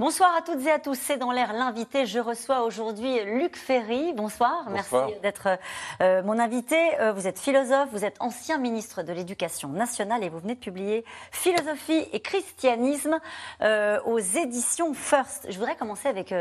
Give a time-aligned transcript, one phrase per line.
[0.00, 0.98] Bonsoir à toutes et à tous.
[0.98, 2.04] C'est dans l'air l'invité.
[2.04, 4.12] Je reçois aujourd'hui Luc Ferry.
[4.12, 4.68] Bonsoir.
[4.68, 5.56] Merci d'être
[6.00, 7.00] euh, mon invité.
[7.00, 10.58] Euh, vous êtes philosophe, vous êtes ancien ministre de l'Éducation nationale et vous venez de
[10.58, 13.20] publier Philosophie et christianisme
[13.62, 15.46] euh, aux éditions First.
[15.48, 16.34] Je voudrais commencer avec,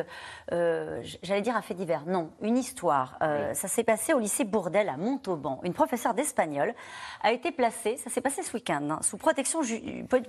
[0.50, 2.06] j'allais dire un fait divers.
[2.08, 3.20] Non, une histoire.
[3.54, 5.60] Ça s'est passé au lycée Bourdel à Montauban.
[5.62, 6.74] Une professeure d'espagnol
[7.22, 9.60] a été placée, ça s'est passé ce week-end, hein, sous protection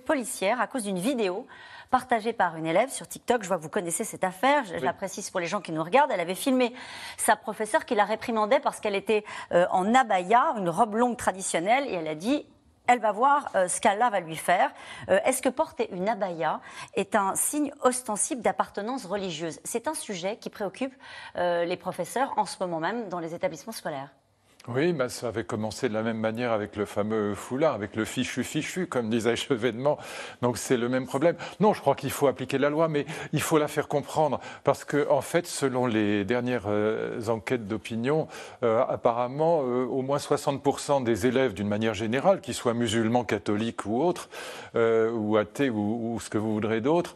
[0.05, 1.47] policière à cause d'une vidéo
[1.95, 3.45] partagée par une élève sur TikTok.
[3.45, 4.65] Je vois que vous connaissez cette affaire.
[4.65, 6.11] Je, la précise pour les gens qui nous regardent.
[6.11, 6.75] Elle avait filmé
[7.17, 11.87] sa professeure qui la réprimandait parce qu'elle était euh, en abaya, une robe longue traditionnelle,
[11.87, 12.47] et elle a dit
[12.89, 14.73] elle va voir euh, ce qu'Allah va lui faire.
[15.09, 16.61] Euh, est-ce que porter une abaya
[16.95, 19.61] est un signe ostensible d'appartenance religieuse?
[19.63, 20.95] C'est un sujet qui préoccupe
[21.37, 24.11] les professeurs en ce moment même dans les établissements scolaires.
[24.67, 28.07] Oui, bah, ça avait commencé de la même manière avec le fameux foulard, avec le
[28.07, 29.99] fichu-fichu, comme disait Chevènement.
[30.41, 31.37] Donc c'est le même problème.
[31.61, 34.41] Non, je crois qu'il faut appliquer la loi, mais il faut la faire comprendre.
[34.65, 38.27] Parce que, en fait, selon les dernières euh, enquêtes d'opinion,
[38.63, 43.85] euh, apparemment, euh, au moins 60% des élèves, d'une manière générale, qu'ils soient musulmans, catholiques
[43.85, 44.31] ou autres,
[44.75, 47.15] ou athées ou, ce que vous voudrez d'autre,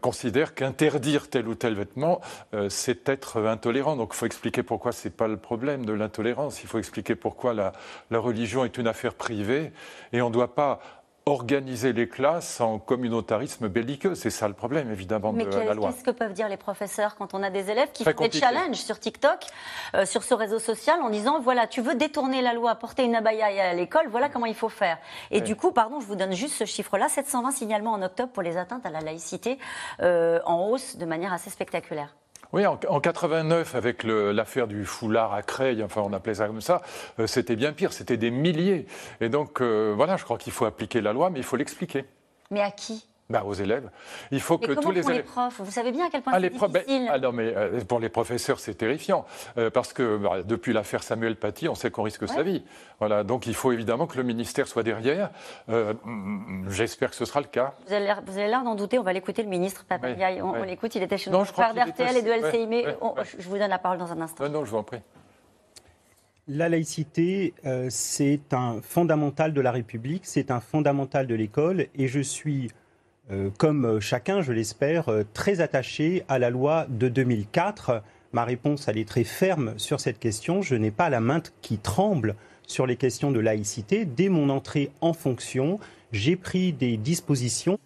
[0.00, 2.20] considèrent qu'interdire tel ou tel vêtement,
[2.68, 3.96] c'est être intolérant.
[3.96, 7.72] Donc il faut expliquer pourquoi c'est pas le problème de l'intolérance faut expliquer pourquoi la,
[8.10, 9.72] religion est une affaire privée
[10.12, 10.80] et on ne doit pas
[11.24, 14.16] organiser les classes en communautarisme belliqueux.
[14.16, 15.92] C'est ça le problème, évidemment, de la loi.
[15.92, 18.76] Qu'est-ce que peuvent dire les professeurs quand on a des élèves qui font des challenges
[18.76, 19.38] sur TikTok,
[19.94, 23.14] euh, sur ce réseau social, en disant voilà, tu veux détourner la loi, porter une
[23.14, 24.98] abaya à l'école, voilà comment il faut faire.
[25.30, 28.42] Et du coup, pardon, je vous donne juste ce chiffre-là 720 signalements en octobre pour
[28.42, 29.58] les atteintes à la laïcité
[30.00, 32.16] euh, en hausse de manière assez spectaculaire.
[32.52, 36.82] Oui, en, 89, avec l'affaire du foulard à Creil, enfin on appelait ça comme ça,
[37.18, 38.86] euh, c'était bien pire, c'était des milliers.
[39.22, 42.04] Et donc euh, voilà, je crois qu'il faut appliquer la loi, mais il faut l'expliquer.
[42.50, 43.06] Mais à qui?
[43.30, 43.88] Bah, aux élèves.
[44.30, 45.24] Il faut que tous les élèves.
[45.24, 45.60] profs?
[45.60, 47.08] Vous savez bien à quel point ah, c'est ben, difficile.
[47.10, 49.24] ah non, mais euh, pour les professeurs, c'est terrifiant
[49.72, 52.62] parce que bah, depuis l'affaire Samuel Paty, on sait qu'on risque sa vie.
[52.98, 55.30] Voilà, donc il faut évidemment que le ministère soit derrière.
[56.68, 57.74] J'espère que ce sera le cas.
[57.86, 58.98] Vous avez l'air d'en douter.
[58.98, 60.42] On va l'écouter, le ministre Papayaï.
[60.42, 60.94] on, l'écoute.
[60.94, 62.66] Il était chez nous, d'RTL et de LCI.
[62.66, 62.84] Mais
[63.38, 64.44] je vous donne la parole dans un instant.
[64.44, 65.00] Non, non, je vous en prie.
[66.48, 67.54] La laïcité,
[67.88, 72.81] c'est un fondamental de la République, c'est un fondamental de l'école, et je suis euh,
[73.56, 78.02] comme chacun, je l'espère, euh, très attaché à la loi de 2004.
[78.32, 80.62] Ma réponse, elle est très ferme sur cette question.
[80.62, 82.34] Je n'ai pas la main qui tremble
[82.66, 84.04] sur les questions de laïcité.
[84.04, 85.78] Dès mon entrée en fonction,
[86.12, 87.78] j'ai pris des dispositions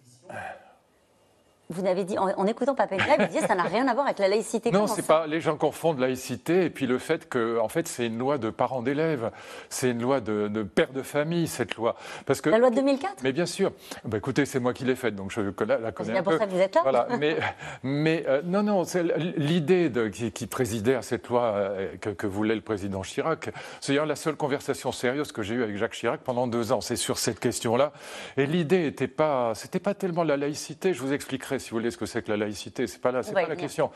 [1.69, 4.29] vous n'avez dit, en, écoutant Papendia, vous disiez ça n'a rien à voir avec la
[4.29, 4.71] laïcité.
[4.71, 5.27] Non, c'est pas.
[5.27, 8.49] Les gens confondent laïcité et puis le fait que, en fait, c'est une loi de
[8.49, 9.31] parents d'élèves,
[9.69, 11.95] c'est une loi de, de père de famille cette loi.
[12.25, 13.15] Parce que la loi de 2004.
[13.23, 13.71] Mais bien sûr.
[14.05, 16.51] Bah, écoutez, c'est moi qui l'ai faite, donc je la connais C'est pour ça que
[16.51, 16.81] vous êtes là.
[16.83, 17.07] Voilà.
[17.19, 17.37] mais,
[17.83, 19.03] mais euh, non, non, c'est
[19.37, 23.49] l'idée qui, qui, présidait à cette loi euh, que, voulait le président Chirac.
[23.81, 26.81] C'est d'ailleurs la seule conversation sérieuse que j'ai eue avec Jacques Chirac pendant deux ans.
[26.81, 27.91] C'est sur cette question-là.
[28.37, 30.93] Et l'idée n'était pas, c'était pas tellement la laïcité.
[30.93, 32.87] Je vous expliquerai si vous voulez, ce que c'est que la laïcité.
[32.87, 33.91] Ce n'est pas, la, pas la question.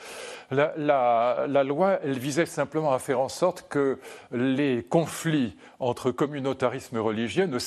[0.49, 3.99] La, la, loi, elle visait simplement à faire en sorte que
[4.31, 7.59] les conflits entre communautarisme religieux ne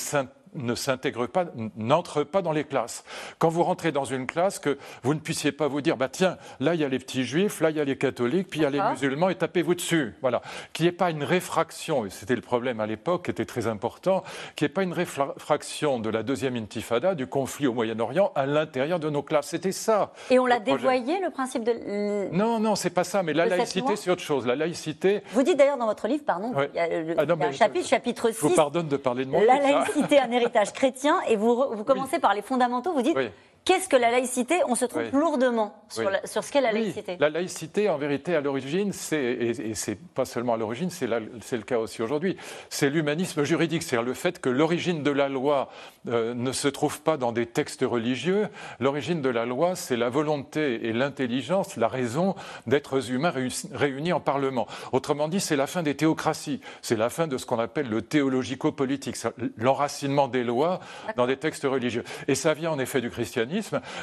[0.55, 1.45] ne s'intègre pas,
[1.75, 3.03] n'entre pas dans les classes.
[3.39, 6.37] Quand vous rentrez dans une classe, que vous ne puissiez pas vous dire, bah tiens,
[6.59, 8.63] là il y a les petits juifs, là il y a les catholiques, puis il
[8.63, 10.15] y a les musulmans, et tapez-vous dessus.
[10.21, 10.41] Voilà.
[10.73, 13.67] Qu'il n'y ait pas une réfraction, et c'était le problème à l'époque, qui était très
[13.67, 14.23] important,
[14.55, 18.45] qu'il n'y ait pas une réfraction de la deuxième intifada, du conflit au Moyen-Orient, à
[18.45, 19.47] l'intérieur de nos classes.
[19.47, 20.13] C'était ça.
[20.29, 22.31] Et on l'a dévoyé, le principe de.
[22.31, 24.45] Non, non, c'est pas ça, mais la laïcité, c'est autre chose.
[24.45, 25.23] La laïcité.
[25.31, 28.29] Vous dites d'ailleurs dans votre livre, pardon, il y a, le, ah un chapitre, chapitre
[28.29, 28.35] 6.
[28.35, 29.43] Je vous pardonne de parler de moi.
[29.45, 30.31] La laïcité, un
[30.73, 32.93] chrétien et vous, vous commencez par les fondamentaux.
[32.93, 33.17] Vous dites
[33.65, 34.59] Qu'est-ce que la laïcité?
[34.67, 37.17] On se trompe lourdement sur, ce qu'est la laïcité.
[37.19, 41.63] La laïcité, en vérité, à l'origine, c'est, et, c'est pas seulement à l'origine, c'est, le
[41.63, 42.37] cas aussi aujourd'hui,
[42.69, 45.69] c'est l'humanisme juridique, c'est-à-dire le fait que l'origine de la loi
[46.07, 48.49] euh, ne se trouve pas dans des textes religieux.
[48.79, 52.35] L'origine de la loi, c'est la volonté et l'intelligence, la raison
[52.67, 53.33] d'êtres humains
[53.73, 54.67] réunis en Parlement.
[54.91, 58.03] Autrement dit, c'est la fin des théocraties, c'est la fin de ce qu'on appelle le
[58.03, 59.17] théologico-politique,
[59.57, 60.81] l'enracinement des lois
[61.17, 62.03] dans des textes religieux.
[62.27, 63.54] Et ça vient en effet du christianisme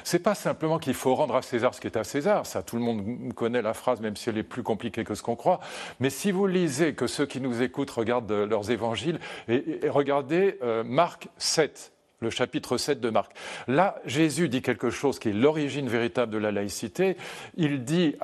[0.05, 2.77] c'est pas simplement qu'il faut rendre à César ce qui est à César, ça tout
[2.77, 5.61] le monde connaît la phrase, même si elle est plus compliquée que ce qu'on croit.
[6.01, 9.19] Mais si vous lisez, que ceux qui nous écoutent regardent leurs évangiles,
[9.49, 13.33] et, regardez euh, Marc 7, le chapitre 7 de Marc.
[13.69, 17.17] Là, Jésus dit quelque chose qui est l'origine véritable de la laïcité.
[17.57, 18.15] Il dit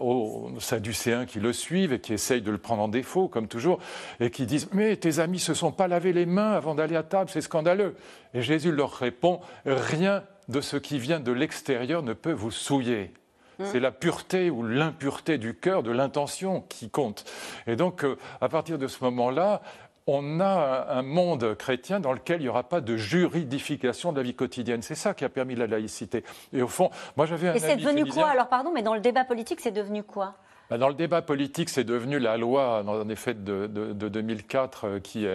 [0.00, 3.78] aux Sadducéens qui le suivent et qui essayent de le prendre en défaut, comme toujours,
[4.20, 7.04] et qui disent Mais tes amis se sont pas lavé les mains avant d'aller à
[7.04, 7.94] table, c'est scandaleux.
[8.34, 13.12] Et Jésus leur répond Rien de ce qui vient de l'extérieur ne peut vous souiller.
[13.58, 13.64] Mmh.
[13.66, 17.24] C'est la pureté ou l'impureté du cœur, de l'intention qui compte.
[17.66, 19.62] Et donc, euh, à partir de ce moment-là,
[20.06, 24.22] on a un monde chrétien dans lequel il n'y aura pas de juridification de la
[24.22, 24.80] vie quotidienne.
[24.80, 26.24] C'est ça qui a permis la laïcité.
[26.52, 27.54] Et au fond, moi j'avais un.
[27.54, 30.34] Et c'est devenu quoi alors, pardon, mais dans le débat politique, c'est devenu quoi?
[30.76, 35.26] Dans le débat politique, c'est devenu la loi, en effet, de, 2004 euh, qui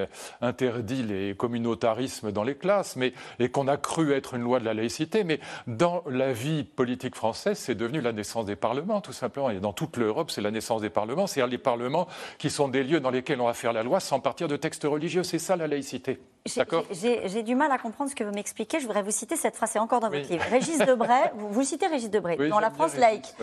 [0.41, 4.65] interdit les communautarismes dans les classes, mais, et qu'on a cru être une loi de
[4.65, 5.23] la laïcité.
[5.23, 9.49] Mais dans la vie politique française, c'est devenu la naissance des parlements, tout simplement.
[9.49, 12.07] Et dans toute l'Europe, c'est la naissance des parlements, c'est-à-dire les parlements
[12.37, 14.83] qui sont des lieux dans lesquels on va faire la loi sans partir de textes
[14.83, 15.23] religieux.
[15.23, 16.19] C'est ça la laïcité.
[16.55, 18.79] D'accord J'ai du mal à comprendre ce que vous m'expliquez.
[18.79, 20.43] Je voudrais vous citer cette phrase, c'est encore dans votre livre.
[20.49, 23.33] Régis Debray, vous, vous citez Régis Debray, dans La France laïque.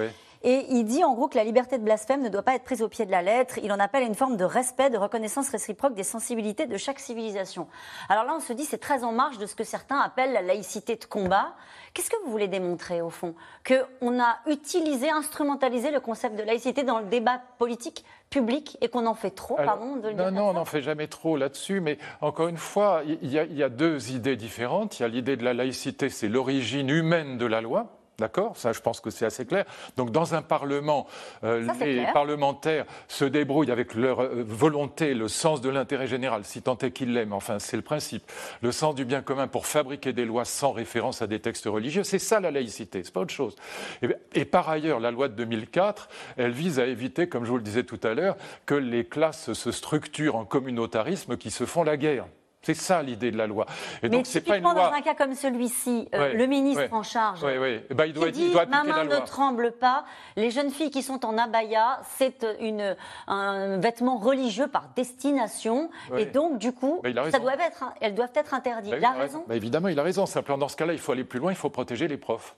[0.42, 2.80] Et il dit en gros que la liberté de blasphème ne doit pas être prise
[2.80, 3.58] au pied de la lettre.
[3.62, 6.98] Il en appelle à une forme de respect, de reconnaissance réciproque des sensibilités de chaque
[6.98, 7.68] civilisation.
[8.08, 10.40] Alors là, on se dit c'est très en marge de ce que certains appellent la
[10.40, 11.54] laïcité de combat.
[11.92, 13.34] Qu'est-ce que vous voulez démontrer au fond?
[13.66, 19.06] Qu'on a utilisé, instrumentalisé le concept de laïcité dans le débat politique public et qu'on
[19.06, 22.48] en fait trop, pardon de Non, non, on n'en fait jamais trop là-dessus, mais encore
[22.48, 25.00] une fois, il y, y, a deux idées différentes.
[25.00, 27.99] Il y a l'idée de la laïcité, c'est l'origine humaine de la loi.
[28.20, 28.56] D'accord?
[28.58, 29.64] Ça, je pense que c'est assez clair.
[29.96, 31.06] Donc, dans un Parlement,
[31.42, 36.60] euh, les parlementaires se débrouillent avec leur euh, volonté, le sens de l'intérêt général, si
[36.60, 37.32] tant est qu'ils l'aiment.
[37.32, 38.22] Enfin, c'est le principe.
[38.60, 42.04] Le sens du bien commun pour fabriquer des lois sans référence à des textes religieux.
[42.04, 43.56] C'est ça la laïcité, c'est pas autre chose.
[44.02, 47.56] Et, et, par ailleurs, la loi de 2004, elle vise à éviter, comme je vous
[47.56, 51.84] le disais tout à l'heure, que les classes se structurent en communautarisme qui se font
[51.84, 52.26] la guerre.
[52.62, 53.66] C'est ça l'idée de la loi.
[54.02, 54.74] Et donc, c'est pas une loi...
[54.74, 58.44] dans un cas comme celui-ci, euh, le ministre en charge eh ben, il doit, dit,
[58.44, 60.04] il doit ma main ne tremble pas.
[60.36, 62.96] Les jeunes filles qui sont en abaya, c'est une,
[63.26, 68.52] un vêtement religieux par destination, et donc du coup, ça doit être, elles doivent être
[68.52, 68.94] interdites.
[68.96, 69.44] il a raison.
[69.50, 70.26] évidemment, il a raison.
[70.26, 71.52] Simplement, dans ce cas-là, il faut aller plus loin.
[71.52, 72.54] Il faut protéger les profs.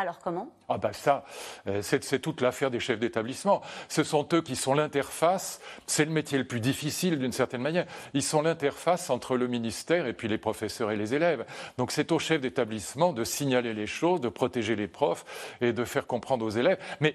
[0.00, 0.48] Alors comment?
[0.70, 1.26] Ah ben ça,
[1.66, 3.60] euh, c'est toute l'affaire des chefs d'établissement.
[3.90, 7.84] Ce sont eux qui sont l'interface, c'est le métier le plus difficile d'une certaine manière,
[8.14, 11.44] ils sont l'interface entre le ministère et puis les professeurs et les élèves.
[11.76, 15.26] Donc c'est aux chefs d'établissement de signaler les choses, de protéger les profs
[15.60, 16.78] et de faire comprendre aux élèves.
[17.00, 17.14] Mais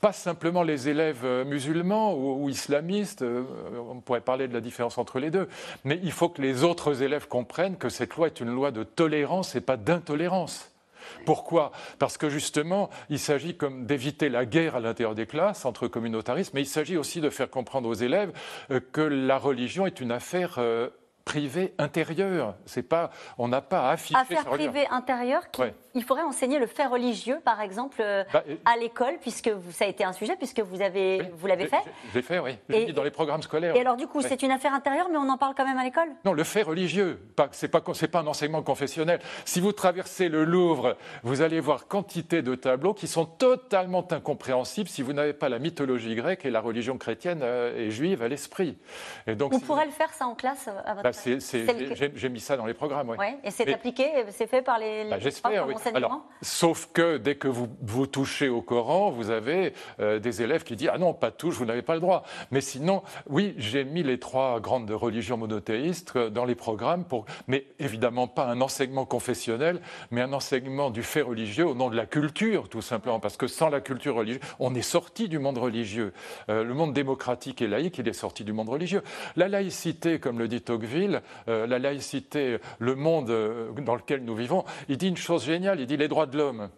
[0.00, 3.42] pas simplement les élèves euh, musulmans ou, islamistes, euh,
[3.90, 5.48] on pourrait parler de la différence entre les deux,
[5.82, 8.84] mais il faut que les autres élèves comprennent que cette loi est une loi de
[8.84, 10.70] tolérance et pas d'intolérance.
[11.24, 11.72] Pourquoi?
[11.98, 16.54] Parce que justement, il s'agit comme d'éviter la guerre à l'intérieur des classes entre communautaristes,
[16.54, 18.32] mais il s'agit aussi de faire comprendre aux élèves
[18.70, 20.88] euh, que la religion est une affaire euh,
[21.26, 22.54] privée intérieure.
[22.64, 24.18] C'est pas, on n'a pas à afficher.
[24.18, 25.42] Affaire privée intérieure,
[25.94, 29.88] il faudrait enseigner le fait religieux, par exemple, euh, bah, à l'école, puisque ça a
[29.88, 31.82] été un sujet, puisque vous avez, vous l'avez fait.
[32.14, 32.56] J'ai fait, oui.
[32.68, 33.74] Mis dans les programmes scolaires.
[33.74, 35.84] Et alors, du coup, c'est une affaire intérieure, mais on en parle quand même à
[35.84, 36.08] l'école?
[36.24, 37.20] Non, le fait religieux.
[37.50, 39.18] C'est pas, c'est pas un enseignement confessionnel.
[39.44, 44.88] Si vous traversez le Louvre, vous allez voir quantité de tableaux qui sont totalement incompréhensibles
[44.88, 48.28] si vous n'avez pas la mythologie grecque et la religion chrétienne euh, et juive à
[48.28, 48.78] l'esprit.
[49.26, 52.56] Et donc, on pourrait le faire ça en classe à votre bah, J'ai mis ça
[52.56, 53.16] dans les programmes, oui.
[53.18, 55.08] Ouais, et c'est appliqué, c'est fait par les.
[55.10, 55.74] Bah, J'espère, oui.
[55.94, 60.64] Alors, sauf que dès que vous, vous touchez au Coran, vous avez euh, des élèves
[60.64, 62.24] qui disent Ah non, pas touche, vous n'avez pas le droit.
[62.50, 67.26] Mais sinon, oui, j'ai mis les trois grandes religions monothéistes euh, dans les programmes, pour,
[67.46, 71.96] mais évidemment pas un enseignement confessionnel, mais un enseignement du fait religieux au nom de
[71.96, 73.20] la culture, tout simplement.
[73.20, 76.12] Parce que sans la culture religieuse, on est sorti du monde religieux.
[76.48, 79.02] Euh, le monde démocratique et laïque, il est sorti du monde religieux.
[79.36, 81.05] La laïcité, comme le dit Tocqueville,
[81.46, 85.96] la laïcité, le monde dans lequel nous vivons, il dit une chose géniale il dit
[85.96, 86.68] les droits de l'homme.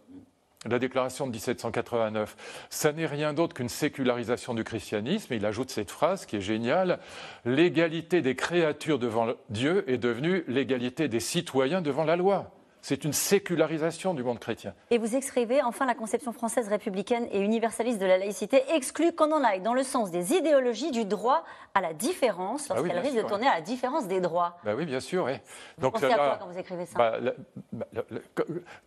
[0.69, 5.33] La déclaration de 1789, ça n'est rien d'autre qu'une sécularisation du christianisme.
[5.33, 6.99] il ajoute cette phrase qui est géniale
[7.45, 12.58] L'égalité des créatures devant Dieu est devenue l'égalité des citoyens devant la loi.
[12.81, 14.75] C'est une sécularisation du monde chrétien.
[14.91, 19.33] Et vous écrivez, enfin, la conception française républicaine et universaliste de la laïcité exclut qu'on
[19.33, 21.45] en aille dans le sens des idéologies du droit
[21.75, 24.59] à la différence, ah lorsqu'elle risque de tourner à la différence des droits.
[24.65, 25.27] Bah oui, bien sûr.
[25.27, 26.99] Vous Donc, pensez à quoi quand vous écrivez ça?
[26.99, 27.33] Bah, bah,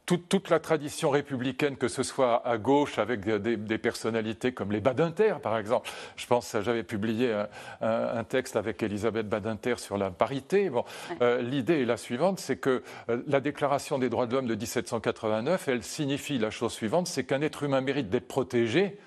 [0.05, 5.35] toute, la tradition républicaine, que ce soit à gauche avec des, personnalités comme les Badinter,
[5.41, 5.89] par exemple.
[6.15, 7.33] Je pense, j'avais publié
[7.81, 10.69] un, texte avec Elisabeth Badinter sur la parité.
[10.69, 10.83] Bon,
[11.21, 14.55] euh, L'idée est la suivante, c'est que euh, la déclaration des droits de l'homme de
[14.55, 18.97] 1789, elle signifie la chose suivante, c'est qu'un être humain mérite d'être protégé,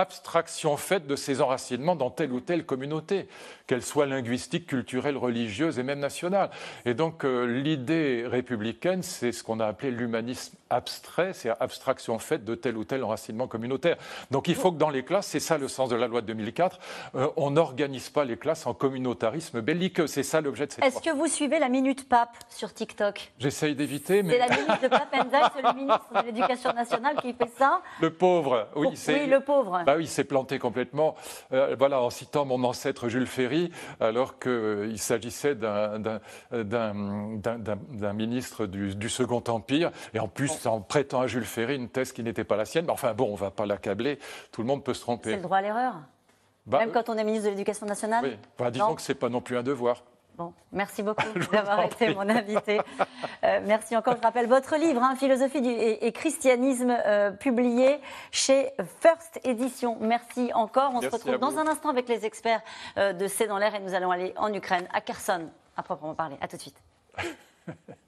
[0.00, 3.28] abstraction faite de ses enracinements dans telle ou telle communauté
[3.66, 6.50] qu'elle soit linguistique, culturelle, religieuse et même nationale.
[6.86, 12.44] Et donc euh, l'idée républicaine, c'est ce qu'on a appelé l'humanisme abstrait, c'est abstraction faite
[12.44, 13.96] de tel ou tel enracinement communautaire.
[14.30, 16.26] Donc il faut que dans les classes, c'est ça le sens de la loi de
[16.26, 16.78] 2004,
[17.14, 20.06] euh, on n'organise pas les classes en communautarisme belliqueux.
[20.06, 23.32] C'est ça l'objet de cette Est-ce que vous suivez la Minute Pape sur TikTok?
[23.38, 24.34] J'essaye d'éviter, mais...
[24.34, 27.82] C'est la minute de Pape Ndiaye, c'est le ministre de l'Éducation nationale qui fait ça.
[28.00, 29.24] Le pauvre, oui, c'est...
[29.24, 29.82] Oui, le pauvre.
[29.88, 31.14] Bah oui, il s'est planté complètement,
[31.50, 36.20] euh, voilà, en citant mon ancêtre Jules Ferry, alors qu'il euh, s'agissait d'un
[38.12, 42.12] ministre du, du, Second Empire, et en plus en prêtant à Jules Ferry une thèse
[42.12, 42.84] qui n'était pas la sienne.
[42.84, 44.18] Mais enfin bon, on ne va pas l'accabler,
[44.52, 45.30] tout le monde peut se tromper.
[45.30, 45.94] C'est le droit à l'erreur
[46.66, 49.18] bah, Même quand on est ministre de l'Éducation nationale Oui, bah, disons que ce n'est
[49.18, 50.02] pas non plus un devoir.
[50.38, 52.80] Bon, merci beaucoup d'avoir été mon invité.
[53.42, 54.14] Euh, merci encore.
[54.16, 57.98] Je rappelle votre livre, hein, Philosophie et, christianisme, euh, publié
[58.30, 59.96] chez First Edition.
[60.00, 60.92] Merci encore.
[60.94, 62.62] On se retrouve dans un instant avec les experts
[62.98, 66.14] euh, de C'est dans l'air et nous allons aller en Ukraine, à Kherson, à proprement
[66.14, 66.36] parler.
[66.40, 66.80] À tout de suite.